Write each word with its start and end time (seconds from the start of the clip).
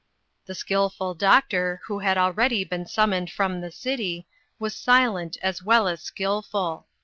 The 0.47 0.55
skillful 0.55 1.13
doctor, 1.13 1.81
who 1.85 1.99
had 1.99 2.17
already 2.17 2.63
been 2.63 2.87
summoned 2.87 3.29
from 3.29 3.61
the 3.61 3.69
city, 3.71 4.25
was 4.57 4.73
silent 4.75 5.37
as 5.43 5.61
well 5.61 5.87
as 5.87 6.01
skillful. 6.01 6.87